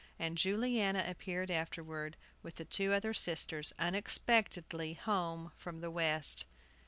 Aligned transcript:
And 0.17 0.35
Juliana 0.35 1.03
appeared 1.07 1.51
afterward, 1.51 2.17
with 2.41 2.55
the 2.55 2.65
two 2.65 2.91
other 2.91 3.13
sisters, 3.13 3.71
unexpectedly 3.77 4.93
home 4.95 5.51
from 5.57 5.81
the 5.81 5.91
West. 5.91 6.43